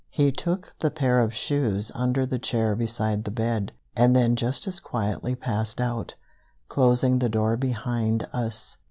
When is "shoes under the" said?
1.31-2.39